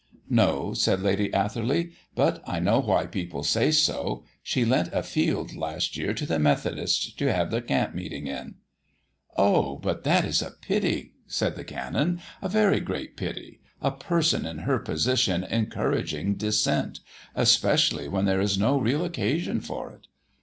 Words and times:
"No," 0.31 0.73
said 0.73 1.03
Lady 1.03 1.31
Atherley. 1.31 1.91
"But 2.15 2.41
I 2.47 2.59
know 2.59 2.79
why 2.79 3.05
people 3.05 3.43
say 3.43 3.69
so. 3.69 4.23
She 4.41 4.65
lent 4.65 4.89
a 4.91 5.03
field 5.03 5.55
last 5.55 5.95
year 5.95 6.11
to 6.15 6.25
the 6.25 6.39
Methodists 6.39 7.13
to 7.13 7.31
have 7.31 7.51
their 7.51 7.61
camp 7.61 7.93
meeting 7.93 8.25
in." 8.25 8.55
"Oh! 9.37 9.75
but 9.77 10.03
that 10.03 10.25
is 10.25 10.41
a 10.41 10.53
pity," 10.59 11.11
said 11.27 11.55
the 11.55 11.63
Canon. 11.63 12.19
"A 12.41 12.49
very 12.49 12.79
great 12.79 13.15
pity 13.15 13.61
a 13.79 13.91
person 13.91 14.43
in 14.47 14.57
her 14.65 14.79
position 14.79 15.43
encouraging 15.43 16.33
dissent, 16.33 17.01
especially 17.35 18.07
when 18.07 18.25
there 18.25 18.41
is 18.41 18.57
no 18.57 18.79
real 18.79 19.05
occasion 19.05 19.59
for 19.61 19.91
it. 19.91 20.07